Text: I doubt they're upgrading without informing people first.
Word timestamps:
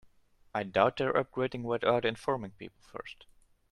I 0.55 0.63
doubt 0.63 0.97
they're 0.97 1.13
upgrading 1.13 1.61
without 1.61 2.05
informing 2.05 2.53
people 2.57 2.81
first. 2.81 3.27